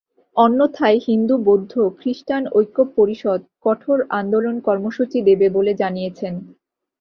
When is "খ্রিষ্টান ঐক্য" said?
1.99-2.77